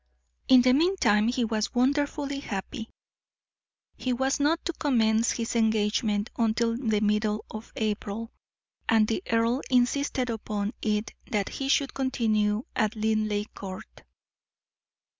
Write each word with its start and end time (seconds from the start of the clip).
In 0.47 0.63
the 0.63 0.73
meantime 0.73 1.27
he 1.27 1.45
was 1.45 1.75
wonderfully 1.75 2.39
happy. 2.39 2.89
He 3.95 4.13
was 4.13 4.39
not 4.39 4.65
to 4.65 4.73
commence 4.73 5.29
his 5.33 5.55
engagement 5.55 6.31
until 6.37 6.75
the 6.75 7.01
middle 7.01 7.45
of 7.51 7.71
April, 7.75 8.31
and 8.89 9.07
the 9.07 9.21
earl 9.31 9.61
insisted 9.69 10.31
upon 10.31 10.73
it 10.81 11.13
that 11.29 11.49
he 11.49 11.69
should 11.69 11.93
continue 11.93 12.63
at 12.75 12.95
Linleigh 12.95 13.45
Court. 13.53 14.01